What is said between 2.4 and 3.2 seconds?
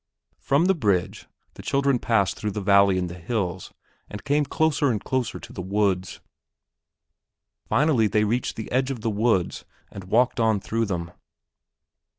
the valleys in the